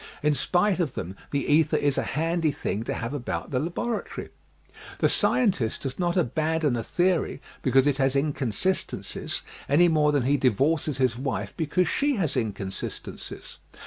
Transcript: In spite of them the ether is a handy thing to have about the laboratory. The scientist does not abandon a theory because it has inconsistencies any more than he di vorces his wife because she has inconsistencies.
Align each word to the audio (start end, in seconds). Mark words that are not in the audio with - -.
In 0.23 0.33
spite 0.33 0.79
of 0.79 0.95
them 0.95 1.15
the 1.29 1.45
ether 1.45 1.77
is 1.77 1.95
a 1.95 2.01
handy 2.17 2.51
thing 2.51 2.81
to 2.85 2.93
have 2.95 3.13
about 3.13 3.51
the 3.51 3.59
laboratory. 3.59 4.29
The 4.97 5.07
scientist 5.07 5.81
does 5.83 5.99
not 5.99 6.17
abandon 6.17 6.75
a 6.75 6.81
theory 6.81 7.39
because 7.61 7.85
it 7.85 7.97
has 7.97 8.15
inconsistencies 8.15 9.43
any 9.69 9.89
more 9.89 10.11
than 10.11 10.23
he 10.23 10.37
di 10.37 10.49
vorces 10.49 10.97
his 10.97 11.19
wife 11.19 11.53
because 11.55 11.87
she 11.87 12.15
has 12.15 12.35
inconsistencies. 12.35 13.59